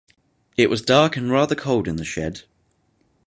[0.57, 2.41] It was dark and rather cold in the shed.